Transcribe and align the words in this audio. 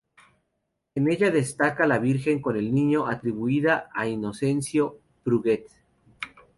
En 0.95 1.07
ella, 1.11 1.29
destaca 1.29 1.85
la 1.85 1.99
Virgen 1.99 2.41
con 2.41 2.55
el 2.57 2.73
Niño, 2.73 3.05
atribuida 3.05 3.91
a 3.93 4.07
Inocencio 4.07 4.97
Berruguete. 5.23 5.73